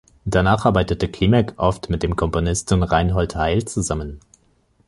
[0.25, 4.19] Danach arbeitete Klimek oft mit dem Komponisten Reinhold Heil zusammen.